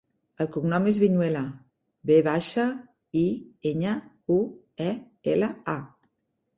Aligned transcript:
El 0.43 0.47
cognom 0.53 0.87
és 0.91 0.97
Viñuela: 1.03 1.43
ve 2.13 2.17
baixa, 2.29 2.67
i, 3.23 3.25
enya, 3.75 3.95
u, 4.41 4.43
e, 4.91 4.93
ela, 5.39 5.57
a. 5.81 5.83